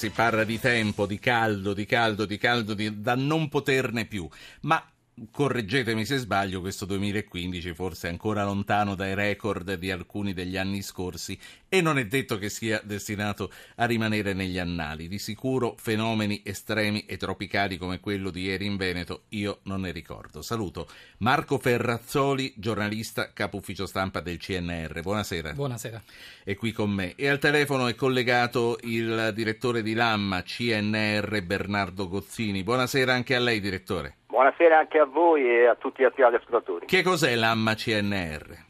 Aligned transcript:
Si 0.00 0.08
parla 0.08 0.44
di 0.44 0.58
tempo, 0.58 1.04
di 1.04 1.18
caldo, 1.18 1.74
di 1.74 1.84
caldo, 1.84 2.24
di 2.24 2.38
caldo, 2.38 2.72
di, 2.72 3.02
da 3.02 3.14
non 3.14 3.50
poterne 3.50 4.06
più. 4.06 4.26
Ma 4.62 4.82
correggetemi 5.30 6.04
se 6.04 6.16
sbaglio, 6.18 6.60
questo 6.60 6.84
2015 6.86 7.74
forse 7.74 8.08
è 8.08 8.10
ancora 8.10 8.44
lontano 8.44 8.94
dai 8.94 9.14
record 9.14 9.74
di 9.74 9.90
alcuni 9.90 10.32
degli 10.32 10.56
anni 10.56 10.82
scorsi 10.82 11.38
e 11.68 11.80
non 11.80 11.98
è 11.98 12.06
detto 12.06 12.38
che 12.38 12.48
sia 12.48 12.80
destinato 12.84 13.50
a 13.76 13.84
rimanere 13.84 14.32
negli 14.32 14.58
annali. 14.58 15.08
Di 15.08 15.18
sicuro 15.18 15.74
fenomeni 15.78 16.42
estremi 16.44 17.04
e 17.06 17.16
tropicali 17.16 17.76
come 17.76 18.00
quello 18.00 18.30
di 18.30 18.42
ieri 18.42 18.66
in 18.66 18.76
Veneto 18.76 19.24
io 19.30 19.60
non 19.64 19.82
ne 19.82 19.90
ricordo. 19.90 20.42
Saluto 20.42 20.88
Marco 21.18 21.58
Ferrazzoli, 21.58 22.54
giornalista, 22.56 23.32
capo 23.32 23.58
ufficio 23.58 23.86
stampa 23.86 24.20
del 24.20 24.38
CNR. 24.38 25.00
Buonasera. 25.02 25.52
Buonasera. 25.52 26.02
È 26.44 26.54
qui 26.54 26.72
con 26.72 26.90
me. 26.90 27.14
E 27.14 27.28
al 27.28 27.38
telefono 27.38 27.86
è 27.88 27.94
collegato 27.94 28.78
il 28.82 29.32
direttore 29.34 29.82
di 29.82 29.94
Lamma 29.94 30.42
CNR 30.42 31.42
Bernardo 31.42 32.08
Gozzini. 32.08 32.62
Buonasera 32.62 33.12
anche 33.12 33.34
a 33.34 33.40
lei, 33.40 33.60
direttore. 33.60 34.19
Buonasera 34.30 34.78
anche 34.78 34.98
a 34.98 35.06
voi 35.06 35.44
e 35.44 35.66
a 35.66 35.74
tutti 35.74 36.02
gli 36.02 36.22
ascoltatori. 36.22 36.86
Che 36.86 37.02
cos'è 37.02 37.34
l'AMMA 37.34 37.74
CNR? 37.74 38.68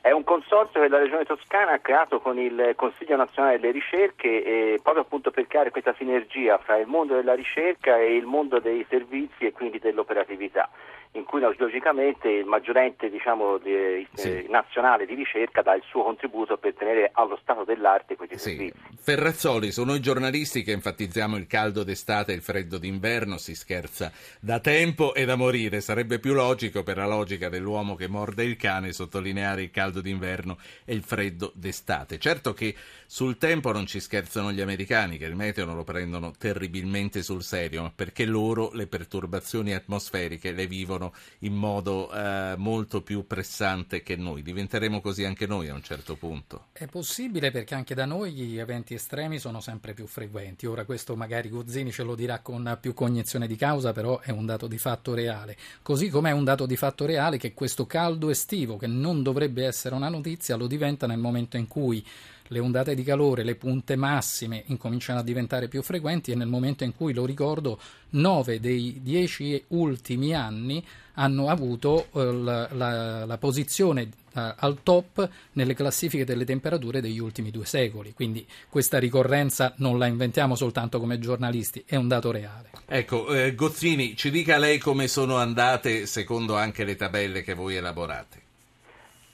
È 0.00 0.10
un 0.10 0.24
consorzio 0.24 0.80
che 0.80 0.88
la 0.88 0.98
Regione 0.98 1.24
Toscana 1.24 1.72
ha 1.72 1.78
creato 1.78 2.20
con 2.20 2.38
il 2.38 2.72
Consiglio 2.74 3.14
nazionale 3.14 3.60
delle 3.60 3.72
ricerche 3.72 4.44
eh, 4.44 4.80
proprio 4.82 5.04
appunto 5.04 5.30
per 5.30 5.46
creare 5.46 5.70
questa 5.70 5.94
sinergia 5.96 6.58
fra 6.58 6.76
il 6.78 6.88
mondo 6.88 7.14
della 7.14 7.34
ricerca 7.34 7.96
e 7.98 8.16
il 8.16 8.26
mondo 8.26 8.58
dei 8.58 8.84
servizi 8.88 9.46
e 9.46 9.52
quindi 9.52 9.78
dell'operatività 9.78 10.68
in 11.16 11.24
cui 11.24 11.40
logicamente 11.40 12.28
il 12.28 12.44
maggiorente 12.44 13.08
diciamo, 13.08 13.58
di, 13.58 13.72
eh, 13.72 14.06
sì. 14.12 14.46
nazionale 14.48 15.06
di 15.06 15.14
ricerca 15.14 15.62
dà 15.62 15.74
il 15.74 15.82
suo 15.88 16.02
contributo 16.02 16.58
per 16.58 16.74
tenere 16.74 17.10
allo 17.12 17.38
stato 17.40 17.64
dell'arte 17.64 18.16
questi 18.16 18.38
sì. 18.38 18.50
servizi. 18.50 18.78
Ferrazzoli, 18.98 19.72
sono 19.72 19.92
noi 19.92 20.00
giornalisti 20.00 20.62
che 20.62 20.72
enfatizziamo 20.72 21.36
il 21.36 21.46
caldo 21.46 21.84
d'estate 21.84 22.32
e 22.32 22.34
il 22.34 22.42
freddo 22.42 22.76
d'inverno, 22.76 23.38
si 23.38 23.54
scherza 23.54 24.10
da 24.40 24.60
tempo 24.60 25.14
e 25.14 25.24
da 25.24 25.36
morire, 25.36 25.80
sarebbe 25.80 26.18
più 26.18 26.34
logico 26.34 26.82
per 26.82 26.96
la 26.96 27.06
logica 27.06 27.48
dell'uomo 27.48 27.94
che 27.94 28.08
morde 28.08 28.44
il 28.44 28.56
cane 28.56 28.92
sottolineare 28.92 29.62
il 29.62 29.70
caldo 29.70 30.00
d'inverno 30.00 30.58
e 30.84 30.94
il 30.94 31.02
freddo 31.02 31.52
d'estate. 31.54 32.18
Certo 32.18 32.52
che 32.52 32.74
sul 33.06 33.38
tempo 33.38 33.72
non 33.72 33.86
ci 33.86 34.00
scherzano 34.00 34.52
gli 34.52 34.60
americani, 34.60 35.16
che 35.16 35.26
il 35.26 35.36
meteo 35.36 35.64
non 35.64 35.76
lo 35.76 35.84
prendono 35.84 36.32
terribilmente 36.36 37.22
sul 37.22 37.42
serio, 37.42 37.82
ma 37.82 37.92
perché 37.94 38.24
loro 38.26 38.70
le 38.72 38.86
perturbazioni 38.86 39.72
atmosferiche 39.72 40.50
le 40.50 40.66
vivono 40.66 41.05
vivono 41.06 41.12
in 41.40 41.54
modo 41.54 42.12
eh, 42.12 42.54
molto 42.56 43.02
più 43.02 43.26
pressante 43.26 44.02
che 44.02 44.16
noi. 44.16 44.42
Diventeremo 44.42 45.00
così 45.00 45.24
anche 45.24 45.46
noi 45.46 45.68
a 45.68 45.74
un 45.74 45.82
certo 45.82 46.16
punto. 46.16 46.66
È 46.72 46.86
possibile 46.86 47.50
perché 47.50 47.74
anche 47.74 47.94
da 47.94 48.04
noi 48.04 48.32
gli 48.32 48.58
eventi 48.58 48.94
estremi 48.94 49.38
sono 49.38 49.60
sempre 49.60 49.94
più 49.94 50.06
frequenti. 50.06 50.66
Ora 50.66 50.84
questo 50.84 51.14
magari 51.16 51.48
Gozzini 51.48 51.92
ce 51.92 52.02
lo 52.02 52.14
dirà 52.14 52.40
con 52.40 52.78
più 52.80 52.94
cognizione 52.94 53.46
di 53.46 53.56
causa, 53.56 53.92
però 53.92 54.20
è 54.20 54.30
un 54.30 54.46
dato 54.46 54.66
di 54.66 54.78
fatto 54.78 55.14
reale. 55.14 55.56
Così 55.82 56.08
come 56.08 56.30
è 56.30 56.32
un 56.32 56.44
dato 56.44 56.66
di 56.66 56.76
fatto 56.76 57.06
reale 57.06 57.38
che 57.38 57.54
questo 57.54 57.86
caldo 57.86 58.30
estivo, 58.30 58.76
che 58.76 58.86
non 58.86 59.22
dovrebbe 59.22 59.64
essere 59.64 59.94
una 59.94 60.08
notizia, 60.08 60.56
lo 60.56 60.66
diventa 60.66 61.06
nel 61.06 61.18
momento 61.18 61.56
in 61.56 61.68
cui 61.68 62.04
le 62.48 62.58
ondate 62.58 62.94
di 62.94 63.02
calore, 63.02 63.42
le 63.42 63.54
punte 63.54 63.96
massime 63.96 64.62
incominciano 64.66 65.20
a 65.20 65.22
diventare 65.22 65.68
più 65.68 65.82
frequenti 65.82 66.32
e 66.32 66.34
nel 66.34 66.48
momento 66.48 66.84
in 66.84 66.94
cui, 66.94 67.12
lo 67.12 67.24
ricordo, 67.24 67.78
nove 68.10 68.60
dei 68.60 69.00
dieci 69.02 69.62
ultimi 69.68 70.34
anni 70.34 70.84
hanno 71.14 71.48
avuto 71.48 72.08
eh, 72.12 72.32
la, 72.32 72.68
la, 72.72 73.24
la, 73.24 73.38
posizione 73.38 74.02
eh, 74.34 74.54
al 74.56 74.78
top 74.82 75.28
nelle 75.52 75.74
classifiche 75.74 76.24
delle 76.24 76.44
temperature 76.44 77.00
degli 77.00 77.18
ultimi 77.18 77.50
due 77.50 77.64
secoli. 77.64 78.12
Quindi 78.12 78.46
questa 78.68 78.98
ricorrenza 78.98 79.74
non 79.78 79.98
la 79.98 80.06
inventiamo 80.06 80.54
soltanto 80.54 80.98
come 81.00 81.18
giornalisti, 81.18 81.84
è 81.86 81.96
un 81.96 82.08
dato 82.08 82.30
reale. 82.30 82.70
Ecco, 82.86 83.32
eh, 83.34 83.54
Gozzini, 83.54 84.14
ci 84.16 84.30
dica 84.30 84.58
lei 84.58 84.78
come 84.78 85.08
sono 85.08 85.36
andate 85.36 86.06
secondo 86.06 86.56
anche 86.56 86.84
le 86.84 86.96
tabelle 86.96 87.42
che 87.42 87.54
voi 87.54 87.76
elaborate 87.76 88.45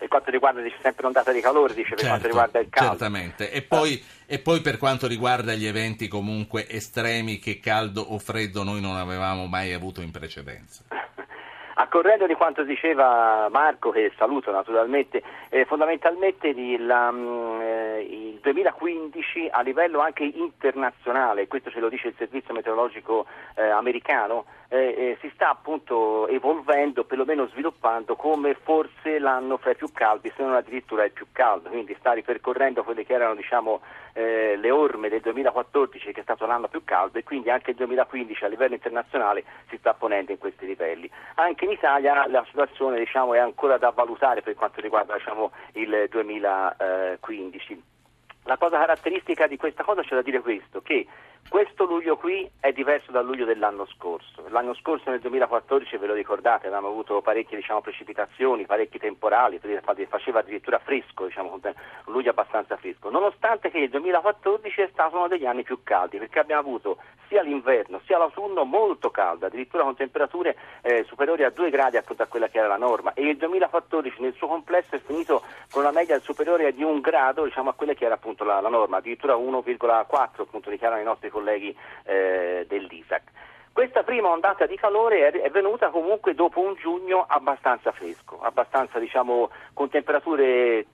per 0.03 0.11
quanto 0.11 0.31
riguarda 0.33 0.61
dice, 0.61 0.79
sempre 0.83 1.05
l'ondata 1.05 1.31
di 1.31 1.41
calore, 1.41 1.75
dice 1.75 1.91
certo, 1.91 2.03
per 2.03 2.09
quanto 2.09 2.27
riguarda 2.27 2.59
il 2.59 2.69
caldo. 2.69 2.91
Certamente, 2.91 3.53
e 3.53 3.63
poi, 3.63 4.03
e 4.27 4.41
poi, 4.41 4.61
per 4.61 4.77
quanto 4.77 5.07
riguarda 5.07 5.55
gli 5.55 5.65
eventi 5.65 6.09
comunque 6.09 6.69
estremi 6.69 7.39
che 7.39 7.61
caldo 7.61 8.01
o 8.01 8.19
freddo 8.19 8.65
noi 8.65 8.81
non 8.81 8.97
avevamo 8.97 9.47
mai 9.47 9.73
avuto 9.73 10.01
in 10.01 10.11
precedenza. 10.11 10.83
A 11.83 11.89
corredo 11.89 12.29
di 12.29 12.35
quanto 12.35 12.63
diceva 12.63 13.49
Marco, 13.51 13.91
che 13.91 14.13
saluto 14.17 14.53
naturalmente, 14.53 15.21
eh, 15.49 15.65
fondamentalmente 15.65 16.47
il, 16.47 16.89
um, 16.89 17.59
eh, 17.61 18.07
il, 18.09 18.39
2015 18.41 19.49
a 19.51 19.63
livello 19.63 19.99
anche 19.99 20.23
internazionale, 20.23 21.49
questo 21.49 21.71
ce 21.71 21.81
lo 21.81 21.89
dice 21.89 22.07
il 22.07 22.15
servizio 22.17 22.55
meteorologico 22.55 23.27
eh, 23.57 23.69
americano, 23.69 24.45
eh, 24.69 24.79
eh, 24.79 25.19
si 25.21 25.29
sta 25.35 25.51
appunto 25.51 26.29
evolvendo, 26.29 27.03
perlomeno 27.03 27.49
sviluppando 27.49 28.15
come 28.15 28.55
forse 28.55 29.19
l'anno 29.19 29.57
fra 29.57 29.73
i 29.73 29.77
più 29.77 29.91
caldi, 29.93 30.33
se 30.37 30.45
non 30.45 30.55
addirittura 30.55 31.05
il 31.05 31.11
più 31.11 31.27
caldo, 31.33 31.69
quindi 31.69 31.97
sta 31.99 32.13
ripercorrendo 32.13 32.85
quelle 32.85 33.05
che 33.05 33.13
erano 33.13 33.35
diciamo, 33.35 33.81
eh, 34.13 34.57
le 34.57 34.71
orme 34.71 35.09
del 35.09 35.21
2014 35.21 36.13
che 36.13 36.21
è 36.21 36.23
stato 36.23 36.47
l'anno 36.47 36.69
più 36.69 36.85
caldo 36.85 37.19
e 37.19 37.25
quindi 37.25 37.51
anche 37.51 37.71
il 37.71 37.77
2015 37.77 38.45
a 38.45 38.49
livello 38.49 38.75
internazionale 38.75 39.45
si 39.69 39.77
sta 39.79 39.95
ponendo 39.95 40.33
in 40.33 40.39
questi 40.39 40.67
livelli. 40.67 41.11
Anche 41.37 41.65
in 41.65 41.71
Italia 41.71 42.27
la 42.29 42.45
situazione 42.47 42.99
diciamo, 42.99 43.35
è 43.35 43.39
ancora 43.39 43.79
da 43.79 43.91
valutare 43.91 44.43
per 44.43 44.55
quanto 44.55 44.81
riguarda 44.81 45.15
diciamo, 45.15 45.53
il 45.73 46.07
2015. 46.11 47.83
La 48.45 48.57
cosa 48.57 48.79
caratteristica 48.79 49.47
di 49.47 49.57
questa 49.57 49.85
cosa 49.85 50.03
c'è 50.03 50.17
da 50.17 50.23
dire 50.23 50.41
questo, 50.41 50.83
che 50.83 51.07
questo 51.49 51.85
luglio 51.85 52.17
qui 52.17 52.51
è 52.61 52.73
diverso 52.73 53.13
dal 53.13 53.27
luglio 53.27 53.45
dell'anno 53.45 53.87
scorso. 53.87 54.43
L'anno 54.49 54.75
scorso 54.75 55.11
nel 55.11 55.21
2014, 55.21 55.99
ve 55.99 56.07
lo 56.07 56.15
ricordate, 56.15 56.67
avevamo 56.67 56.89
avuto 56.89 57.21
parecchie 57.21 57.59
diciamo, 57.59 57.83
precipitazioni, 57.83 58.65
parecchi 58.65 58.99
temporali, 58.99 59.61
faceva 60.09 60.39
addirittura 60.39 60.79
fresco, 60.79 61.27
diciamo, 61.27 61.53
un 61.53 61.75
luglio 62.07 62.31
abbastanza 62.31 62.77
fresco, 62.77 63.11
nonostante 63.11 63.71
che 63.71 63.79
il 63.79 63.91
2014 63.91 64.81
è 64.81 64.89
stato 64.93 65.17
uno 65.17 65.29
degli 65.29 65.45
anni 65.45 65.63
più 65.63 65.83
caldi, 65.83 66.19
perché 66.19 66.39
abbiamo 66.39 66.63
avuto 66.63 66.97
sia 67.33 67.43
l'inverno 67.43 68.03
sia 68.05 68.19
l'autunno 68.19 68.65
molto 68.65 69.11
caldo, 69.11 69.47
addirittura 69.47 69.85
con 69.85 69.97
temperature 69.97 70.55
eh, 70.83 71.05
superiori 71.05 71.45
a 71.45 71.51
2 71.51 71.71
gradi 71.71 71.97
a 71.97 72.05
quella 72.29 72.49
che 72.49 72.59
era 72.59 72.69
la 72.69 72.77
norma 72.77 73.15
e 73.15 73.27
il 73.27 73.39
2014 73.39 74.21
nel 74.21 74.35
suo 74.35 74.49
complesso 74.49 74.95
è 74.95 75.01
finito 75.01 75.43
con 75.71 75.81
una 75.81 75.93
media 75.93 76.19
superiore 76.21 76.75
di 76.75 76.83
un 76.83 77.01
grado 77.01 77.45
diciamo, 77.45 77.71
a 77.71 77.73
quella 77.73 77.95
che 77.95 78.05
era 78.05 78.15
appunto 78.15 78.45
la, 78.45 78.61
la 78.61 78.69
norma, 78.69 78.99
addirittura 78.99 79.35
1,4 79.35 80.43
appunto 80.43 80.69
dichiarano 80.69 81.01
i 81.01 81.05
nostri 81.05 81.31
colleghi 81.33 81.77
eh, 82.05 82.65
dell'ISAC. 82.69 83.23
Questa 83.73 84.03
prima 84.03 84.29
ondata 84.29 84.67
di 84.67 84.77
calore 84.77 85.31
è 85.31 85.51
venuta 85.51 85.89
comunque 85.89 86.35
dopo 86.35 86.61
un 86.61 86.75
giugno 86.75 87.25
abbastanza 87.27 87.91
fresco, 87.91 88.39
abbastanza 88.43 88.99
diciamo, 88.99 89.49
con 89.73 89.89
temperature 89.89 90.85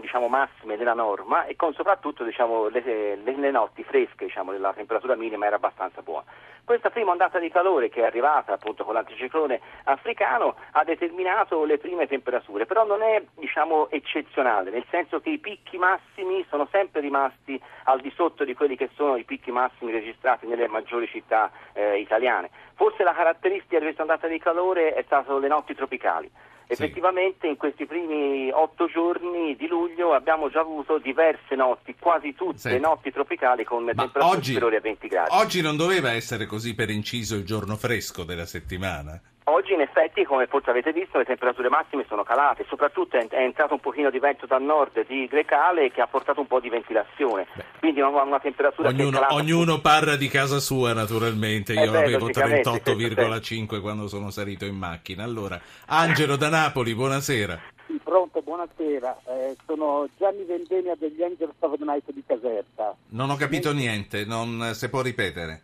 diciamo, 0.00 0.28
massime 0.28 0.76
della 0.76 0.94
norma 0.94 1.46
e 1.46 1.56
con 1.56 1.74
soprattutto 1.74 2.22
diciamo, 2.22 2.68
le, 2.68 2.82
le, 2.84 3.36
le, 3.36 3.50
notti 3.50 3.82
fresche, 3.82 4.26
diciamo, 4.26 4.56
la 4.56 4.72
temperatura 4.72 5.16
minima 5.16 5.46
era 5.46 5.56
abbastanza 5.56 6.02
buona. 6.02 6.24
Questa 6.70 6.90
prima 6.90 7.10
ondata 7.10 7.40
di 7.40 7.50
calore 7.50 7.88
che 7.88 8.02
è 8.02 8.04
arrivata 8.04 8.52
appunto 8.52 8.84
con 8.84 8.94
l'anticiclone 8.94 9.60
africano 9.86 10.54
ha 10.70 10.84
determinato 10.84 11.64
le 11.64 11.78
prime 11.78 12.06
temperature, 12.06 12.64
però 12.64 12.86
non 12.86 13.02
è 13.02 13.20
diciamo, 13.34 13.90
eccezionale, 13.90 14.70
nel 14.70 14.84
senso 14.88 15.18
che 15.18 15.30
i 15.30 15.38
picchi 15.38 15.78
massimi 15.78 16.46
sono 16.48 16.68
sempre 16.70 17.00
rimasti 17.00 17.60
al 17.86 17.98
di 17.98 18.12
sotto 18.14 18.44
di 18.44 18.54
quelli 18.54 18.76
che 18.76 18.88
sono 18.94 19.16
i 19.16 19.24
picchi 19.24 19.50
massimi 19.50 19.90
registrati 19.90 20.46
nelle 20.46 20.68
maggiori 20.68 21.08
città 21.08 21.50
eh, 21.72 21.98
italiane. 21.98 22.50
Forse 22.74 23.02
la 23.02 23.14
caratteristica 23.14 23.78
di 23.78 23.86
questa 23.86 24.02
ondata 24.02 24.28
di 24.28 24.38
calore 24.38 24.94
è 24.94 25.02
stato 25.02 25.40
le 25.40 25.48
notti 25.48 25.74
tropicali. 25.74 26.30
Effettivamente 26.72 27.48
in 27.48 27.56
questi 27.56 27.84
primi 27.84 28.50
otto 28.52 28.86
giorni 28.86 29.56
di 29.56 29.66
luglio 29.66 30.14
abbiamo 30.14 30.48
già 30.48 30.60
avuto 30.60 30.98
diverse 30.98 31.56
notti, 31.56 31.96
quasi 31.98 32.32
tutte 32.34 32.58
Senti. 32.58 32.80
notti 32.80 33.10
tropicali 33.10 33.64
con 33.64 33.84
temperature 33.86 34.24
oggi, 34.24 34.52
superiori 34.52 34.76
a 34.76 34.80
20 34.80 35.08
gradi. 35.08 35.30
Oggi 35.32 35.60
non 35.62 35.76
doveva 35.76 36.12
essere 36.12 36.46
così 36.46 36.74
per 36.74 36.90
inciso 36.90 37.34
il 37.34 37.44
giorno 37.44 37.76
fresco 37.76 38.22
della 38.22 38.46
settimana? 38.46 39.20
Oggi 39.50 39.72
in 39.72 39.80
effetti, 39.80 40.24
come 40.24 40.46
forse 40.46 40.70
avete 40.70 40.92
visto, 40.92 41.18
le 41.18 41.24
temperature 41.24 41.68
massime 41.68 42.04
sono 42.06 42.22
calate, 42.22 42.64
soprattutto 42.68 43.16
è, 43.16 43.26
entrato 43.32 43.74
un 43.74 43.80
pochino 43.80 44.08
di 44.08 44.20
vento 44.20 44.46
dal 44.46 44.62
nord 44.62 45.04
di 45.08 45.26
Grecale 45.26 45.90
che 45.90 46.00
ha 46.00 46.06
portato 46.06 46.38
un 46.38 46.46
po' 46.46 46.60
di 46.60 46.68
ventilazione, 46.68 47.48
Beh. 47.52 47.64
quindi 47.80 48.00
una, 48.00 48.22
una 48.22 48.38
temperatura 48.38 48.90
ognuno, 48.90 49.18
che 49.18 49.26
è 49.26 49.32
ognuno 49.34 49.80
parra 49.80 50.14
di 50.14 50.28
casa 50.28 50.60
sua 50.60 50.92
naturalmente, 50.92 51.72
io 51.72 51.82
eh 51.82 51.90
beh, 51.90 51.98
avevo 51.98 52.28
38,5 52.28 53.80
quando 53.80 54.06
sono 54.06 54.30
salito 54.30 54.64
in 54.64 54.76
macchina. 54.76 55.24
Allora, 55.24 55.60
Angelo 55.86 56.36
da 56.36 56.48
Napoli, 56.48 56.94
buonasera. 56.94 57.60
Sì, 57.88 57.98
pronto, 58.04 58.42
buonasera. 58.42 59.18
Eh, 59.26 59.56
sono 59.66 60.08
Gianni 60.16 60.44
Vendenia 60.44 60.94
degli 60.96 61.24
Angels 61.24 61.54
of 61.58 61.76
the 61.76 61.84
Night 61.84 62.04
di 62.12 62.22
Caserta. 62.24 62.94
Non 63.08 63.30
ho 63.30 63.34
capito 63.34 63.72
niente, 63.72 64.24
non 64.24 64.70
se 64.74 64.88
può 64.88 65.02
ripetere 65.02 65.62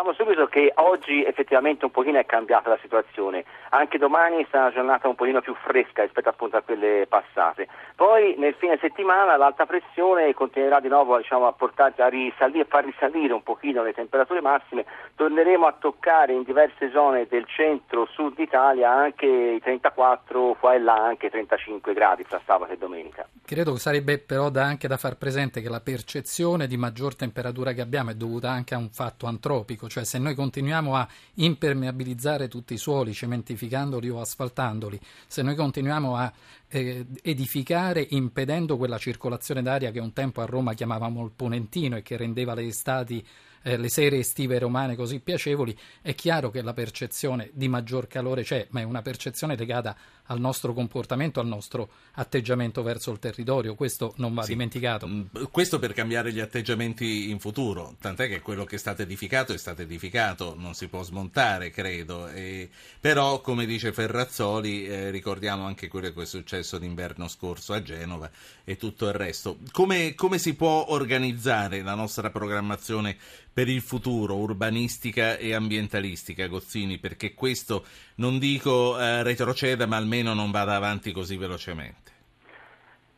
Diciamo 0.00 0.16
subito 0.16 0.46
che 0.46 0.72
oggi 0.76 1.22
effettivamente 1.24 1.84
un 1.84 1.90
pochino 1.90 2.18
è 2.18 2.24
cambiata 2.24 2.70
la 2.70 2.78
situazione, 2.80 3.44
anche 3.68 3.98
domani 3.98 4.46
sarà 4.50 4.62
una 4.62 4.72
giornata 4.72 5.08
un 5.08 5.14
pochino 5.14 5.42
più 5.42 5.54
fresca 5.54 6.02
rispetto 6.02 6.30
appunto 6.30 6.56
a 6.56 6.62
quelle 6.62 7.04
passate. 7.06 7.68
Poi 7.96 8.34
nel 8.38 8.54
fine 8.54 8.78
settimana 8.80 9.36
l'alta 9.36 9.66
pressione 9.66 10.32
continuerà 10.32 10.80
di 10.80 10.88
nuovo 10.88 11.18
diciamo, 11.18 11.46
a, 11.46 11.52
portarci 11.52 12.00
a 12.00 12.08
risalire, 12.08 12.64
far 12.64 12.86
risalire 12.86 13.34
un 13.34 13.42
pochino 13.42 13.82
le 13.82 13.92
temperature 13.92 14.40
massime, 14.40 14.86
torneremo 15.16 15.66
a 15.66 15.76
toccare 15.78 16.32
in 16.32 16.44
diverse 16.44 16.90
zone 16.90 17.26
del 17.28 17.44
centro-sud 17.46 18.38
Italia 18.38 18.90
anche 18.90 19.26
i 19.26 19.60
34, 19.60 20.56
qua 20.58 20.72
e 20.72 20.78
là 20.78 20.94
anche 20.94 21.26
i 21.26 21.30
35 21.30 21.92
gradi 21.92 22.24
tra 22.26 22.40
sabato 22.46 22.72
e 22.72 22.78
domenica. 22.78 23.28
Credo 23.44 23.74
che 23.74 23.78
sarebbe 23.80 24.18
però 24.18 24.48
da 24.48 24.64
anche 24.64 24.88
da 24.88 24.96
far 24.96 25.18
presente 25.18 25.60
che 25.60 25.68
la 25.68 25.80
percezione 25.80 26.66
di 26.66 26.78
maggior 26.78 27.14
temperatura 27.14 27.72
che 27.72 27.82
abbiamo 27.82 28.12
è 28.12 28.14
dovuta 28.14 28.48
anche 28.48 28.74
a 28.74 28.78
un 28.78 28.88
fatto 28.88 29.26
antropico 29.26 29.88
cioè 29.90 30.04
se 30.04 30.18
noi 30.18 30.34
continuiamo 30.34 30.94
a 30.94 31.06
impermeabilizzare 31.34 32.48
tutti 32.48 32.72
i 32.72 32.78
suoli 32.78 33.12
cementificandoli 33.12 34.08
o 34.08 34.20
asfaltandoli, 34.20 34.98
se 35.26 35.42
noi 35.42 35.54
continuiamo 35.54 36.16
a 36.16 36.32
eh, 36.68 37.04
edificare 37.22 38.06
impedendo 38.10 38.76
quella 38.78 38.96
circolazione 38.96 39.60
d'aria 39.60 39.90
che 39.90 40.00
un 40.00 40.12
tempo 40.12 40.40
a 40.40 40.46
Roma 40.46 40.72
chiamavamo 40.72 41.22
il 41.24 41.32
ponentino 41.34 41.96
e 41.96 42.02
che 42.02 42.16
rendeva 42.16 42.54
le 42.54 42.66
estati 42.66 43.26
eh, 43.62 43.76
le 43.76 43.88
sere 43.88 44.18
estive 44.18 44.58
romane 44.58 44.96
così 44.96 45.20
piacevoli, 45.20 45.76
è 46.00 46.14
chiaro 46.14 46.50
che 46.50 46.62
la 46.62 46.72
percezione 46.72 47.50
di 47.52 47.68
maggior 47.68 48.06
calore 48.06 48.42
c'è, 48.42 48.66
ma 48.70 48.80
è 48.80 48.84
una 48.84 49.02
percezione 49.02 49.56
legata 49.56 49.96
al 50.30 50.38
nostro 50.38 50.72
comportamento, 50.72 51.40
al 51.40 51.46
nostro 51.46 51.90
atteggiamento 52.12 52.82
verso 52.82 53.10
il 53.10 53.18
territorio, 53.18 53.74
questo 53.74 54.14
non 54.16 54.32
va 54.32 54.42
sì. 54.42 54.52
dimenticato. 54.52 55.06
Mm, 55.06 55.22
questo 55.50 55.78
per 55.78 55.92
cambiare 55.92 56.32
gli 56.32 56.38
atteggiamenti 56.38 57.30
in 57.30 57.40
futuro, 57.40 57.96
tant'è 58.00 58.28
che 58.28 58.40
quello 58.40 58.64
che 58.64 58.76
è 58.76 58.78
stato 58.78 59.02
edificato 59.02 59.52
è 59.52 59.58
stato 59.58 59.82
edificato, 59.82 60.54
non 60.56 60.74
si 60.74 60.86
può 60.86 61.02
smontare, 61.02 61.70
credo. 61.70 62.28
E, 62.28 62.68
però, 63.00 63.40
come 63.40 63.66
dice 63.66 63.92
Ferrazzoli, 63.92 64.86
eh, 64.86 65.10
ricordiamo 65.10 65.66
anche 65.66 65.88
quello 65.88 66.12
che 66.12 66.22
è 66.22 66.26
successo 66.26 66.78
d'inverno 66.78 67.26
scorso 67.26 67.72
a 67.72 67.82
Genova 67.82 68.30
e 68.64 68.76
tutto 68.76 69.06
il 69.06 69.12
resto. 69.12 69.58
Come, 69.72 70.14
come 70.14 70.38
si 70.38 70.54
può 70.54 70.86
organizzare 70.90 71.82
la 71.82 71.94
nostra 71.94 72.30
programmazione 72.30 73.16
per 73.52 73.68
il 73.68 73.80
futuro, 73.80 74.36
urbanistica 74.36 75.36
e 75.36 75.54
ambientalistica, 75.54 76.46
Gozzini, 76.46 76.98
perché 76.98 77.34
questo 77.34 77.84
non 78.16 78.38
dico 78.38 78.98
eh, 78.98 79.22
retroceda, 79.22 79.86
ma 79.86 79.96
almeno 79.96 80.34
non 80.34 80.50
vada 80.50 80.76
avanti 80.76 81.12
così 81.12 81.36
velocemente. 81.36 82.09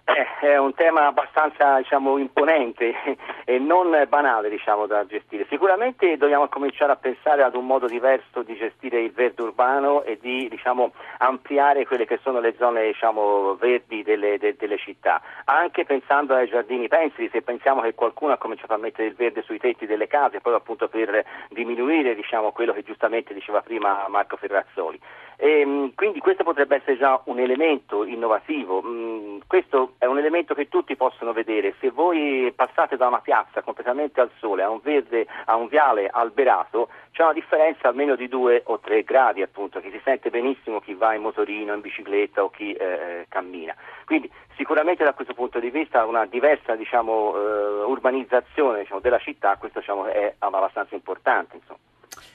Eh, 0.05 0.49
è 0.49 0.59
un 0.59 0.75
tema 0.75 1.07
abbastanza 1.07 1.79
diciamo, 1.79 2.19
imponente 2.19 2.93
e 3.45 3.59
non 3.61 4.05
banale 4.09 4.51
diciamo, 4.51 4.87
da 4.87 5.07
gestire. 5.07 5.47
Sicuramente 5.49 6.17
dobbiamo 6.17 6.49
cominciare 6.49 6.91
a 6.91 6.97
pensare 6.97 7.45
ad 7.45 7.55
un 7.55 7.67
modo 7.67 7.87
diverso 7.87 8.43
di 8.43 8.57
gestire 8.57 9.01
il 9.01 9.13
verde 9.13 9.43
urbano 9.43 10.03
e 10.03 10.19
di 10.21 10.49
diciamo, 10.49 10.93
ampliare 11.19 11.87
quelle 11.87 12.05
che 12.05 12.19
sono 12.21 12.41
le 12.41 12.55
zone 12.59 12.87
diciamo, 12.87 13.55
verdi 13.55 14.03
delle, 14.03 14.39
de, 14.39 14.57
delle, 14.59 14.77
città, 14.77 15.23
anche 15.45 15.85
pensando 15.85 16.35
ai 16.35 16.49
giardini 16.49 16.89
pensili, 16.89 17.31
se 17.31 17.43
pensiamo 17.43 17.81
che 17.83 17.95
qualcuno 17.95 18.33
ha 18.33 18.39
cominciato 18.39 18.75
a 18.75 18.79
mettere 18.79 19.07
il 19.07 19.15
verde 19.15 19.43
sui 19.43 19.59
tetti 19.59 19.87
delle 19.87 20.09
case, 20.09 20.41
proprio 20.41 20.89
per 20.89 21.25
diminuire 21.51 22.17
diciamo, 22.17 22.51
quello 22.51 22.73
che 22.73 22.83
giustamente 22.83 23.33
diceva 23.33 23.61
prima 23.61 24.07
Marco 24.09 24.37
Ferrazzoli. 24.37 25.01
E, 25.43 25.59
ehm, 25.59 25.95
quindi 25.97 26.21
questo 26.21 26.45
potrebbe 26.45 26.77
essere 26.77 26.97
già 26.97 27.21
un 27.25 27.41
elemento 27.41 28.05
innovativo, 28.05 28.81
mm, 28.81 29.39
questo 29.49 29.95
è 29.99 30.07
un 30.07 30.17
elemento 30.17 30.55
che 30.55 30.69
tutti 30.69 30.95
possono 30.95 31.33
vedere, 31.33 31.75
se 31.81 31.91
voi 31.91 32.53
passate 32.55 32.97
da 32.97 33.09
una 33.09 33.19
piazza 33.19 33.61
completamente 33.61 34.21
al 34.21 34.31
sole 34.39 34.63
a 34.63 34.71
un, 34.71 34.79
verde, 34.81 35.27
a 35.47 35.57
un 35.57 35.67
viale 35.67 36.07
alberato 36.07 36.91
c'è 37.11 37.25
una 37.25 37.33
differenza 37.33 37.89
almeno 37.89 38.15
di 38.15 38.29
due 38.29 38.63
o 38.67 38.79
tre 38.79 39.03
gradi 39.03 39.43
appunto, 39.43 39.81
che 39.81 39.91
si 39.91 40.01
sente 40.05 40.31
benissimo 40.31 40.79
chi 40.79 40.95
va 40.95 41.13
in 41.13 41.23
motorino, 41.23 41.75
in 41.75 41.81
bicicletta 41.81 42.45
o 42.45 42.49
chi 42.49 42.73
eh, 42.73 43.27
cammina. 43.29 43.75
Quindi 44.07 44.31
sicuramente 44.55 45.03
da 45.03 45.13
questo 45.13 45.35
punto 45.35 45.59
di 45.59 45.71
vista 45.71 46.05
una 46.05 46.25
diversa 46.25 46.77
diciamo, 46.77 47.35
eh, 47.35 47.83
urbanizzazione 47.87 48.83
diciamo, 48.83 49.01
della 49.01 49.19
città, 49.19 49.57
questo 49.57 49.81
diciamo, 49.81 50.07
è 50.07 50.37
abbastanza 50.39 50.95
importante. 50.95 51.57
Insomma. 51.57 51.92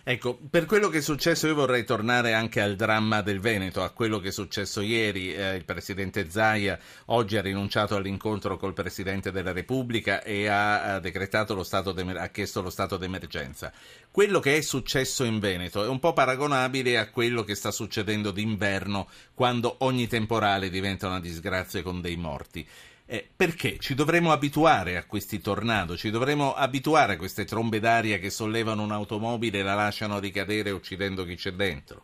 Ecco, 0.09 0.39
per 0.49 0.65
quello 0.65 0.87
che 0.87 0.99
è 0.99 1.01
successo 1.01 1.47
io 1.47 1.53
vorrei 1.53 1.83
tornare 1.83 2.33
anche 2.33 2.61
al 2.61 2.77
dramma 2.77 3.21
del 3.21 3.41
Veneto, 3.41 3.83
a 3.83 3.89
quello 3.89 4.19
che 4.19 4.29
è 4.29 4.31
successo 4.31 4.79
ieri. 4.79 5.33
Eh, 5.33 5.55
il 5.55 5.65
Presidente 5.65 6.29
Zaia 6.29 6.79
oggi 7.07 7.35
ha 7.35 7.41
rinunciato 7.41 7.97
all'incontro 7.97 8.55
col 8.55 8.71
Presidente 8.71 9.33
della 9.33 9.51
Repubblica 9.51 10.23
e 10.23 10.47
ha, 10.47 10.93
ha, 10.93 11.01
ha 11.01 12.27
chiesto 12.29 12.61
lo 12.61 12.69
stato 12.69 12.95
d'emergenza. 12.95 13.73
Quello 14.09 14.39
che 14.39 14.55
è 14.55 14.61
successo 14.61 15.25
in 15.25 15.39
Veneto 15.39 15.83
è 15.83 15.89
un 15.89 15.99
po' 15.99 16.13
paragonabile 16.13 16.97
a 16.97 17.09
quello 17.09 17.43
che 17.43 17.55
sta 17.55 17.71
succedendo 17.71 18.31
d'inverno 18.31 19.09
quando 19.33 19.75
ogni 19.79 20.07
temporale 20.07 20.69
diventa 20.69 21.07
una 21.07 21.19
disgrazia 21.19 21.81
con 21.81 21.99
dei 21.99 22.15
morti. 22.15 22.65
Eh, 23.09 23.25
perché 23.33 23.77
ci 23.79 23.95
dovremmo 23.95 24.33
abituare 24.33 24.97
a 24.97 25.05
questi 25.05 25.39
tornado, 25.39 25.95
ci 25.95 26.09
dovremmo 26.09 26.53
abituare 26.53 27.13
a 27.13 27.17
queste 27.17 27.45
trombe 27.45 27.79
d'aria 27.79 28.17
che 28.17 28.29
sollevano 28.29 28.83
un'automobile 28.83 29.59
e 29.59 29.63
la 29.63 29.75
lasciano 29.75 30.19
ricadere 30.19 30.71
uccidendo 30.71 31.23
chi 31.23 31.35
c'è 31.35 31.51
dentro? 31.51 32.01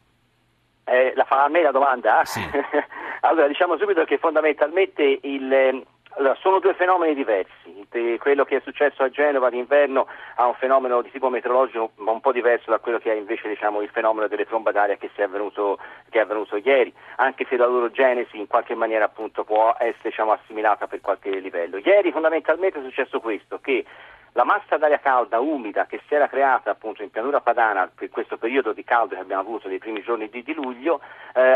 Eh, 0.86 1.12
la 1.16 1.26
fa 1.26 1.44
a 1.44 1.50
me 1.50 1.62
la 1.62 1.72
domanda? 1.72 2.24
Sì. 2.24 2.40
allora, 3.22 3.48
diciamo 3.48 3.78
subito 3.78 4.06
che 4.06 4.18
fondamentalmente 4.18 5.20
il, 5.24 5.86
allora, 6.18 6.36
sono 6.40 6.60
due 6.60 6.74
fenomeni 6.74 7.16
diversi. 7.16 7.88
Quello 8.20 8.44
che 8.46 8.58
è 8.58 8.62
successo 8.64 9.04
a 9.04 9.10
Genova 9.10 9.50
d'inverno 9.50 10.08
ha 10.36 10.48
un 10.48 10.56
fenomeno 10.56 11.02
di 11.02 11.12
tipo 11.12 11.30
meteorologico 11.30 11.92
ma 11.98 12.12
un 12.12 12.22
po' 12.22 12.32
diverso 12.32 12.72
da 12.72 12.80
quello 12.80 12.98
che 12.98 13.12
è 13.12 13.16
invece 13.16 13.48
diciamo, 13.48 13.82
il 13.82 13.90
fenomeno 13.90 14.28
delle 14.28 14.46
trombe 14.46 14.72
d'aria 14.72 14.98
che, 14.98 15.10
è 15.14 15.22
avvenuto, 15.22 15.78
che 16.10 16.20
è 16.20 16.22
avvenuto 16.22 16.58
ieri, 16.58 16.94
anche 17.18 17.46
se 17.48 17.58
la 17.58 17.68
loro 17.68 17.92
genesi 17.92 18.38
in 18.38 18.48
qualche 18.48 18.76
maniera 18.76 19.06
appunto, 19.06 19.44
può 19.44 19.76
essere 19.78 20.10
diciamo, 20.10 20.32
assimilata 20.32 20.88
per 20.88 21.02
qualche 21.02 21.30
livello. 21.40 21.78
Ieri 21.78 22.12
fondamentalmente 22.12 22.80
è 22.80 22.84
successo 22.84 23.20
questo, 23.20 23.60
che 23.60 23.86
la 24.34 24.44
massa 24.44 24.78
d'aria 24.78 25.00
calda, 25.00 25.40
umida, 25.40 25.86
che 25.86 26.02
si 26.08 26.16
era 26.16 26.28
creata 26.28 26.72
appunto 26.72 27.04
in 27.04 27.12
pianura 27.12 27.40
padana 27.40 27.90
per 27.94 28.10
questo 28.10 28.38
periodo 28.38 28.74
di 28.74 28.84
caldo 28.84 29.14
che 29.14 29.22
abbiamo 29.22 29.42
avuto 29.42 29.68
nei 29.68 29.78
primi 29.78 30.02
giorni 30.02 30.28
di, 30.30 30.42
di 30.42 30.54
luglio, 30.54 31.02
eh, 31.36 31.56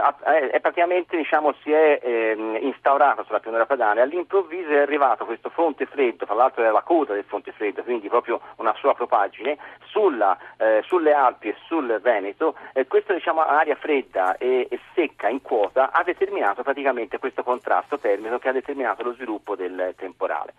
è 0.52 0.60
praticamente 0.60 1.18
diciamo, 1.18 1.54
si 1.64 1.72
è 1.72 2.00
eh, 2.02 2.60
instaurata 2.62 3.24
sulla 3.24 3.40
pianura 3.40 3.66
padana 3.66 4.00
e 4.00 4.04
all'improvviso 4.04 4.47
è 4.50 4.78
arrivato 4.78 5.26
questo 5.26 5.50
fronte 5.50 5.86
freddo, 5.86 6.26
tra 6.26 6.36
l'altro 6.36 6.62
era 6.62 6.72
la 6.72 6.82
coda 6.82 7.14
del 7.14 7.24
fronte 7.24 7.52
freddo, 7.52 7.84
quindi 7.84 8.08
proprio 8.08 8.40
una 8.58 8.74
sua 8.76 8.94
propagine, 8.94 9.58
sulla, 9.86 10.38
eh, 10.58 10.82
sulle 10.86 11.14
Alpi 11.14 11.50
e 11.50 11.56
sul 11.66 12.00
Veneto, 12.02 12.56
e 12.74 12.88
questa 12.88 13.14
diciamo, 13.14 13.42
aria 13.42 13.76
fredda 13.76 14.38
e, 14.38 14.68
e 14.70 14.80
secca 14.94 15.28
in 15.28 15.42
quota 15.42 15.92
ha 15.92 16.04
determinato 16.04 16.64
praticamente 16.64 17.20
questo 17.20 17.44
contrasto 17.44 17.98
termico 18.00 18.40
che 18.40 18.50
ha 18.50 18.54
determinato 18.54 19.04
lo 19.04 19.14
sviluppo 19.14 19.56
del 19.56 19.94
temporale. 19.98 20.54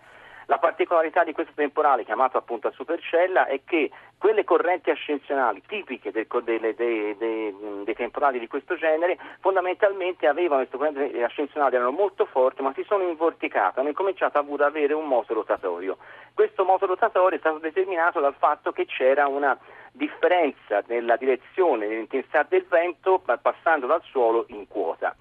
La 0.49 0.57
particolarità 0.57 1.23
di 1.23 1.31
questo 1.31 1.53
temporale 1.53 2.03
chiamato 2.03 2.39
appunto 2.39 2.67
a 2.69 2.71
supercella 2.71 3.45
è 3.45 3.61
che 3.63 3.91
quelle 4.17 4.43
correnti 4.43 4.89
ascensionali 4.89 5.61
tipiche 5.67 6.11
dei, 6.11 6.25
dei, 6.43 6.73
dei, 6.73 7.15
dei, 7.15 7.93
temporali 7.93 8.39
di 8.39 8.47
questo 8.47 8.75
genere 8.75 9.19
fondamentalmente 9.41 10.25
avevano 10.25 10.65
queste 10.65 10.77
correnti 10.77 11.21
ascensionali 11.21 11.75
erano 11.75 11.91
molto 11.91 12.25
forti 12.25 12.63
ma 12.63 12.73
si 12.73 12.83
sono 12.87 13.03
invorticate, 13.03 13.79
hanno 13.79 13.89
incominciato 13.89 14.39
a 14.39 14.65
avere 14.65 14.93
un 14.93 15.05
moto 15.05 15.35
rotatorio. 15.35 15.97
Questo 16.33 16.65
moto 16.65 16.87
rotatorio 16.87 17.37
è 17.37 17.39
stato 17.39 17.59
determinato 17.59 18.19
dal 18.19 18.33
fatto 18.35 18.71
che 18.71 18.87
c'era 18.87 19.27
una 19.27 19.55
differenza 19.91 20.81
nella 20.87 21.15
direzione, 21.15 21.85
nell'intensità 21.85 22.41
del 22.41 22.65
vento 22.67 23.21
passando 23.39 23.85
dal 23.85 24.01
suolo 24.01 24.45
in 24.47 24.67
quota. 24.67 25.15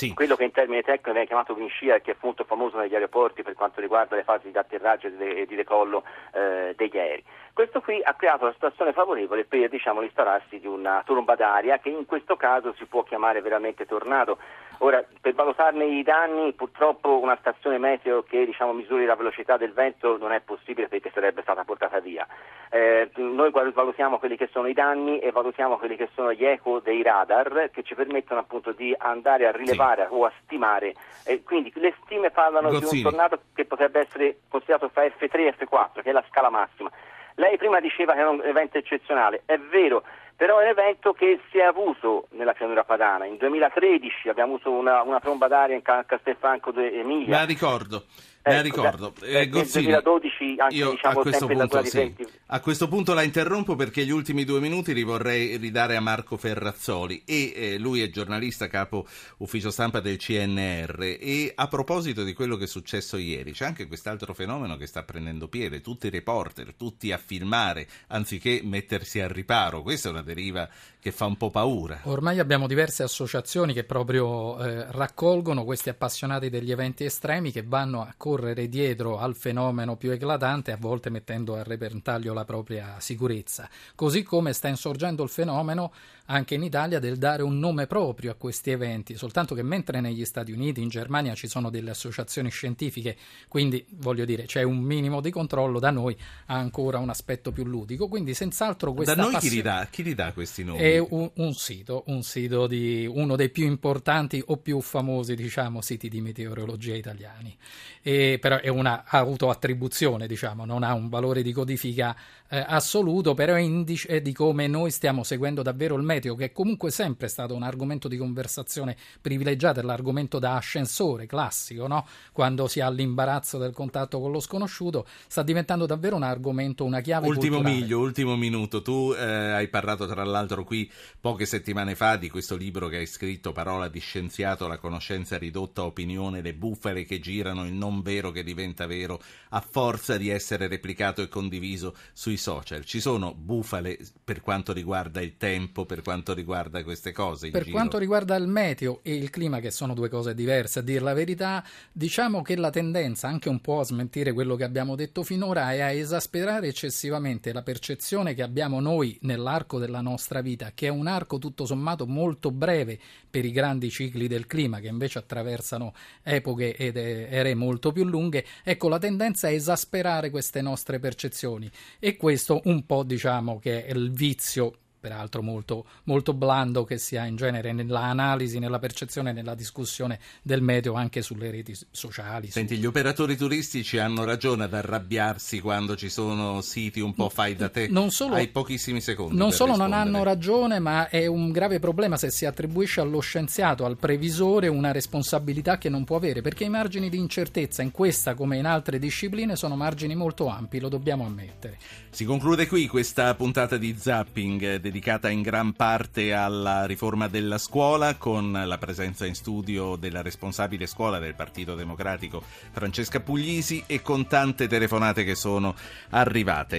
Sì. 0.00 0.14
Quello 0.14 0.34
che 0.34 0.44
in 0.44 0.50
termini 0.50 0.80
tecnici 0.80 1.10
viene 1.10 1.26
chiamato 1.26 1.52
windshear, 1.52 2.00
che 2.00 2.12
è 2.12 2.14
appunto 2.14 2.44
famoso 2.44 2.78
negli 2.78 2.94
aeroporti 2.94 3.42
per 3.42 3.52
quanto 3.52 3.82
riguarda 3.82 4.16
le 4.16 4.24
fasi 4.24 4.50
di 4.50 4.56
atterraggio 4.56 5.08
e 5.08 5.44
di 5.46 5.54
decollo 5.54 6.04
eh, 6.32 6.72
degli 6.74 6.96
aerei. 6.96 7.22
Questo 7.52 7.82
qui 7.82 8.00
ha 8.02 8.14
creato 8.14 8.44
una 8.44 8.54
situazione 8.54 8.94
favorevole 8.94 9.44
per 9.44 9.68
diciamo, 9.68 10.00
l'installarsi 10.00 10.58
di 10.58 10.66
una 10.66 11.02
tromba 11.04 11.34
d'aria 11.34 11.78
che 11.80 11.90
in 11.90 12.06
questo 12.06 12.36
caso 12.36 12.72
si 12.78 12.86
può 12.86 13.02
chiamare 13.02 13.42
veramente 13.42 13.84
tornado. 13.84 14.38
Ora, 14.82 15.04
per 15.20 15.34
valutarne 15.34 15.84
i 15.84 16.02
danni, 16.02 16.54
purtroppo 16.54 17.18
una 17.18 17.36
stazione 17.38 17.76
meteo 17.76 18.22
che 18.22 18.46
diciamo, 18.46 18.72
misuri 18.72 19.04
la 19.04 19.14
velocità 19.14 19.58
del 19.58 19.74
vento 19.74 20.16
non 20.16 20.32
è 20.32 20.40
possibile 20.40 20.88
perché 20.88 21.10
sarebbe 21.12 21.42
stata 21.42 21.64
portata 21.64 22.00
via. 22.00 22.26
Eh, 22.70 23.10
noi 23.16 23.50
valutiamo 23.50 24.18
quelli 24.18 24.38
che 24.38 24.48
sono 24.50 24.68
i 24.68 24.72
danni 24.72 25.18
e 25.18 25.32
valutiamo 25.32 25.76
quelli 25.76 25.96
che 25.96 26.08
sono 26.14 26.32
gli 26.32 26.46
eco 26.46 26.80
dei 26.80 27.02
radar 27.02 27.68
che 27.70 27.82
ci 27.82 27.94
permettono 27.94 28.40
appunto 28.40 28.72
di 28.72 28.94
andare 28.96 29.46
a 29.46 29.52
rilevare 29.52 30.06
sì. 30.08 30.14
o 30.14 30.24
a 30.24 30.32
stimare. 30.44 30.94
Eh, 31.26 31.42
quindi 31.42 31.70
le 31.74 31.94
stime 32.02 32.30
parlano 32.30 32.70
Gozzini. 32.70 32.90
di 32.90 32.96
un 32.96 33.02
tornado 33.02 33.40
che 33.54 33.66
potrebbe 33.66 34.00
essere 34.00 34.38
considerato 34.48 34.88
fra 34.88 35.04
F3 35.04 35.30
e 35.40 35.54
F4, 35.58 36.00
che 36.02 36.08
è 36.08 36.12
la 36.12 36.24
scala 36.30 36.48
massima. 36.48 36.90
Lei 37.34 37.58
prima 37.58 37.80
diceva 37.80 38.14
che 38.14 38.20
era 38.20 38.30
un 38.30 38.40
evento 38.42 38.78
eccezionale, 38.78 39.42
è 39.44 39.58
vero, 39.58 40.04
però 40.40 40.58
è 40.58 40.62
un 40.62 40.68
evento 40.70 41.12
che 41.12 41.38
si 41.50 41.58
è 41.58 41.64
avuto 41.64 42.28
nella 42.30 42.54
pianura 42.54 42.82
padana. 42.82 43.26
In 43.26 43.36
2013 43.36 44.30
abbiamo 44.30 44.54
avuto 44.54 44.70
una, 44.70 45.02
una 45.02 45.20
tromba 45.20 45.48
d'aria 45.48 45.76
in 45.76 45.82
Castelfranco 45.82 46.70
d'Emilia. 46.70 47.28
Me 47.28 47.36
la 47.36 47.44
ricordo. 47.44 48.04
Me 48.42 48.52
la 48.52 48.58
ecco, 48.60 48.64
ricordo. 48.64 49.14
Eh, 49.20 49.46
nel 49.46 49.66
2012 49.66 50.54
anche 50.56 50.74
io 50.74 50.90
diciamo, 50.92 51.18
a, 51.18 51.22
questo 51.22 51.46
punto, 51.46 51.84
sì, 51.84 52.14
a 52.46 52.60
questo 52.60 52.88
punto 52.88 53.12
la 53.12 53.22
interrompo 53.22 53.76
perché 53.76 54.06
gli 54.06 54.10
ultimi 54.10 54.44
due 54.44 54.60
minuti 54.60 54.94
li 54.94 55.02
vorrei 55.02 55.58
ridare 55.58 55.94
a 55.96 56.00
Marco 56.00 56.38
Ferrazzoli 56.38 57.22
e 57.26 57.52
eh, 57.54 57.78
lui 57.78 58.00
è 58.00 58.08
giornalista 58.08 58.66
capo 58.68 59.06
ufficio 59.38 59.70
stampa 59.70 60.00
del 60.00 60.16
CNR 60.16 61.18
e 61.20 61.52
a 61.54 61.68
proposito 61.68 62.24
di 62.24 62.32
quello 62.32 62.56
che 62.56 62.64
è 62.64 62.66
successo 62.66 63.18
ieri 63.18 63.52
c'è 63.52 63.66
anche 63.66 63.86
quest'altro 63.86 64.32
fenomeno 64.32 64.78
che 64.78 64.86
sta 64.86 65.02
prendendo 65.02 65.48
piede, 65.48 65.82
tutti 65.82 66.06
i 66.06 66.10
reporter, 66.10 66.72
tutti 66.74 67.12
a 67.12 67.18
filmare 67.18 67.86
anziché 68.08 68.62
mettersi 68.64 69.20
al 69.20 69.28
riparo, 69.28 69.82
questa 69.82 70.08
è 70.08 70.12
una 70.12 70.22
deriva 70.22 70.66
che 71.00 71.10
fa 71.10 71.24
un 71.24 71.36
po' 71.36 71.50
paura. 71.50 72.00
Ormai 72.04 72.38
abbiamo 72.38 72.66
diverse 72.66 73.02
associazioni 73.02 73.72
che 73.72 73.84
proprio 73.84 74.58
eh, 74.58 74.84
raccolgono 74.90 75.64
questi 75.64 75.88
appassionati 75.88 76.50
degli 76.50 76.70
eventi 76.70 77.04
estremi 77.04 77.50
che 77.50 77.62
vanno 77.62 78.02
a 78.02 78.14
correre 78.16 78.68
dietro 78.68 79.18
al 79.18 79.34
fenomeno 79.34 79.96
più 79.96 80.10
eclatante, 80.10 80.72
a 80.72 80.76
volte 80.78 81.10
mettendo 81.10 81.56
a 81.56 81.62
repentaglio 81.62 82.34
la 82.34 82.44
propria 82.44 82.96
sicurezza. 82.98 83.68
Così 83.94 84.22
come 84.22 84.52
sta 84.52 84.68
insorgendo 84.68 85.22
il 85.22 85.30
fenomeno 85.30 85.92
anche 86.30 86.54
in 86.54 86.62
Italia 86.62 86.98
del 87.00 87.16
dare 87.16 87.42
un 87.42 87.58
nome 87.58 87.86
proprio 87.86 88.30
a 88.30 88.34
questi 88.34 88.70
eventi, 88.70 89.16
soltanto 89.16 89.54
che 89.54 89.62
mentre 89.62 90.00
negli 90.00 90.24
Stati 90.24 90.52
Uniti, 90.52 90.80
in 90.80 90.88
Germania 90.88 91.34
ci 91.34 91.48
sono 91.48 91.70
delle 91.70 91.90
associazioni 91.90 92.50
scientifiche, 92.50 93.16
quindi 93.48 93.84
voglio 93.96 94.24
dire 94.24 94.44
c'è 94.44 94.62
un 94.62 94.78
minimo 94.78 95.20
di 95.20 95.30
controllo, 95.30 95.80
da 95.80 95.90
noi 95.90 96.16
ha 96.46 96.54
ancora 96.54 96.98
un 96.98 97.10
aspetto 97.10 97.50
più 97.50 97.64
ludico, 97.64 98.08
quindi 98.08 98.34
senz'altro 98.34 98.92
questa 98.92 99.14
Da 99.14 99.22
noi 99.22 99.32
passione... 99.32 99.54
chi, 99.54 99.60
li 99.60 99.62
dà, 99.62 99.88
chi 99.90 100.02
li 100.04 100.14
dà 100.14 100.32
questi 100.32 100.62
nomi? 100.62 100.78
È 100.78 100.98
un, 100.98 101.30
un 101.34 101.52
sito, 101.54 102.04
un 102.06 102.22
sito 102.22 102.68
di 102.68 103.10
uno 103.12 103.34
dei 103.34 103.50
più 103.50 103.66
importanti 103.66 104.42
o 104.46 104.56
più 104.58 104.80
famosi, 104.80 105.34
diciamo, 105.34 105.80
siti 105.80 106.08
di 106.08 106.20
meteorologia 106.20 106.94
italiani. 106.94 107.56
E, 108.02 108.38
però 108.40 108.60
è 108.60 108.68
una 108.68 109.04
autoattribuzione, 109.04 110.28
diciamo, 110.28 110.64
non 110.64 110.84
ha 110.84 110.94
un 110.94 111.08
valore 111.08 111.42
di 111.42 111.52
codifica 111.52 112.16
eh, 112.48 112.64
assoluto, 112.66 113.34
però 113.34 113.54
è 113.54 113.60
indice 113.60 114.22
di 114.22 114.32
come 114.32 114.68
noi 114.68 114.90
stiamo 114.90 115.24
seguendo 115.24 115.62
davvero 115.62 115.96
il 115.96 116.02
meteo, 116.20 116.34
che 116.34 116.46
è 116.46 116.52
comunque 116.52 116.90
sempre 116.90 117.28
stato 117.28 117.54
un 117.54 117.62
argomento 117.62 118.06
di 118.06 118.16
conversazione 118.16 118.96
privilegiato, 119.20 119.80
è 119.80 119.82
l'argomento 119.82 120.38
da 120.38 120.56
ascensore 120.56 121.26
classico, 121.26 121.86
no? 121.86 122.06
quando 122.32 122.68
si 122.68 122.80
ha 122.80 122.90
l'imbarazzo 122.90 123.58
del 123.58 123.72
contatto 123.72 124.20
con 124.20 124.30
lo 124.30 124.40
sconosciuto, 124.40 125.06
sta 125.26 125.42
diventando 125.42 125.86
davvero 125.86 126.16
un 126.16 126.22
argomento, 126.22 126.84
una 126.84 127.00
chiave 127.00 127.26
ultimo 127.26 127.56
culturale. 127.56 127.80
miglio, 127.80 127.98
ultimo 127.98 128.36
minuto. 128.36 128.82
Tu 128.82 129.14
eh, 129.16 129.24
hai 129.24 129.68
parlato 129.68 130.06
tra 130.06 130.22
l'altro 130.22 130.64
qui 130.64 130.90
poche 131.18 131.46
settimane 131.46 131.94
fa 131.94 132.16
di 132.16 132.28
questo 132.28 132.56
libro 132.56 132.88
che 132.88 132.98
hai 132.98 133.06
scritto, 133.06 133.52
Parola 133.52 133.88
di 133.88 133.98
scienziato, 133.98 134.68
la 134.68 134.78
conoscenza 134.78 135.38
ridotta 135.38 135.80
a 135.80 135.86
opinione, 135.86 136.42
le 136.42 136.54
bufale 136.54 137.04
che 137.04 137.18
girano, 137.18 137.66
il 137.66 137.72
non 137.72 138.02
vero 138.02 138.30
che 138.30 138.44
diventa 138.44 138.86
vero, 138.86 139.20
a 139.50 139.60
forza 139.60 140.16
di 140.16 140.28
essere 140.28 140.68
replicato 140.68 141.22
e 141.22 141.28
condiviso 141.28 141.94
sui 142.12 142.36
social. 142.36 142.84
Ci 142.84 143.00
sono 143.00 143.34
bufale 143.34 143.98
per 144.22 144.40
quanto 144.40 144.72
riguarda 144.72 145.20
il 145.20 145.36
tempo, 145.36 145.86
per 145.86 146.02
quanto 146.02 146.09
riguarda 146.34 146.82
queste 146.82 147.12
cose? 147.12 147.50
Per 147.50 147.62
giro? 147.62 147.74
quanto 147.74 147.98
riguarda 147.98 148.36
il 148.36 148.46
meteo 148.46 149.00
e 149.02 149.14
il 149.14 149.30
clima, 149.30 149.60
che 149.60 149.70
sono 149.70 149.94
due 149.94 150.08
cose 150.08 150.34
diverse, 150.34 150.80
a 150.80 150.82
dir 150.82 151.02
la 151.02 151.14
verità, 151.14 151.64
diciamo 151.92 152.42
che 152.42 152.56
la 152.56 152.70
tendenza, 152.70 153.28
anche 153.28 153.48
un 153.48 153.60
po' 153.60 153.80
a 153.80 153.84
smentire 153.84 154.32
quello 154.32 154.56
che 154.56 154.64
abbiamo 154.64 154.94
detto 154.96 155.22
finora, 155.22 155.72
è 155.72 155.80
a 155.80 155.90
esasperare 155.90 156.68
eccessivamente 156.68 157.52
la 157.52 157.62
percezione 157.62 158.34
che 158.34 158.42
abbiamo 158.42 158.80
noi 158.80 159.18
nell'arco 159.22 159.78
della 159.78 160.00
nostra 160.00 160.40
vita, 160.40 160.72
che 160.74 160.86
è 160.86 160.90
un 160.90 161.06
arco 161.06 161.38
tutto 161.38 161.66
sommato 161.66 162.06
molto 162.06 162.50
breve 162.50 162.98
per 163.30 163.44
i 163.44 163.52
grandi 163.52 163.90
cicli 163.90 164.26
del 164.26 164.46
clima, 164.46 164.80
che 164.80 164.88
invece 164.88 165.18
attraversano 165.18 165.94
epoche 166.22 166.76
ed 166.76 166.96
ere 166.96 167.54
molto 167.54 167.92
più 167.92 168.04
lunghe. 168.04 168.44
Ecco, 168.64 168.88
la 168.88 168.98
tendenza 168.98 169.48
è 169.48 169.52
esasperare 169.52 170.30
queste 170.30 170.60
nostre 170.62 170.98
percezioni 170.98 171.70
e 171.98 172.16
questo 172.16 172.60
un 172.64 172.84
po' 172.86 173.02
diciamo 173.02 173.58
che 173.58 173.86
è 173.86 173.92
il 173.92 174.10
vizio 174.10 174.74
peraltro 175.00 175.42
molto, 175.42 175.86
molto 176.04 176.34
blando 176.34 176.84
che 176.84 176.98
si 176.98 177.16
ha 177.16 177.24
in 177.24 177.36
genere 177.36 177.72
nella 177.72 178.02
analisi, 178.02 178.58
nella 178.58 178.78
percezione, 178.78 179.32
nella 179.32 179.54
discussione 179.54 180.20
del 180.42 180.60
meteo 180.60 180.92
anche 180.94 181.22
sulle 181.22 181.50
reti 181.50 181.76
sociali. 181.90 182.50
Senti, 182.50 182.74
su... 182.74 182.80
gli 182.80 182.86
operatori 182.86 183.36
turistici 183.36 183.98
hanno 183.98 184.24
ragione 184.24 184.64
ad 184.64 184.74
arrabbiarsi 184.74 185.60
quando 185.60 185.96
ci 185.96 186.10
sono 186.10 186.60
siti 186.60 187.00
un 187.00 187.14
po' 187.14 187.28
fai 187.30 187.56
da 187.56 187.68
te. 187.68 187.88
Non 187.88 188.10
solo, 188.10 188.34
Hai 188.34 188.48
pochissimi 188.48 189.00
secondi. 189.00 189.36
Non 189.36 189.52
solo 189.52 189.70
rispondere. 189.70 189.98
non 189.98 190.14
hanno 190.14 190.22
ragione, 190.22 190.78
ma 190.78 191.08
è 191.08 191.26
un 191.26 191.50
grave 191.50 191.78
problema 191.78 192.16
se 192.16 192.30
si 192.30 192.44
attribuisce 192.44 193.00
allo 193.00 193.20
scienziato, 193.20 193.84
al 193.84 193.96
previsore, 193.96 194.68
una 194.68 194.92
responsabilità 194.92 195.78
che 195.78 195.88
non 195.88 196.04
può 196.04 196.16
avere, 196.16 196.42
perché 196.42 196.64
i 196.64 196.68
margini 196.68 197.08
di 197.08 197.18
incertezza 197.18 197.82
in 197.82 197.90
questa 197.90 198.34
come 198.34 198.58
in 198.58 198.66
altre 198.66 198.98
discipline 198.98 199.56
sono 199.56 199.76
margini 199.76 200.14
molto 200.14 200.46
ampi, 200.48 200.78
lo 200.78 200.88
dobbiamo 200.88 201.24
ammettere. 201.24 201.78
Si 202.10 202.24
conclude 202.24 202.66
qui 202.66 202.86
questa 202.86 203.34
puntata 203.34 203.76
di 203.76 203.94
Zapping 203.96 204.76
dedicata 204.90 205.28
in 205.28 205.40
gran 205.40 205.72
parte 205.72 206.34
alla 206.34 206.84
riforma 206.84 207.28
della 207.28 207.58
scuola 207.58 208.16
con 208.16 208.50
la 208.50 208.76
presenza 208.76 209.24
in 209.24 209.36
studio 209.36 209.94
della 209.94 210.20
responsabile 210.20 210.88
scuola 210.88 211.20
del 211.20 211.36
Partito 211.36 211.76
Democratico 211.76 212.42
Francesca 212.72 213.20
Puglisi 213.20 213.84
e 213.86 214.02
con 214.02 214.26
tante 214.26 214.66
telefonate 214.66 215.22
che 215.22 215.36
sono 215.36 215.76
arrivate. 216.10 216.76